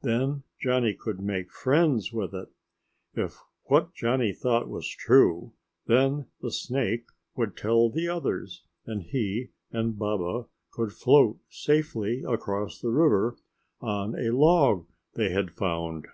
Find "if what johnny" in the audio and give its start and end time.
3.12-4.32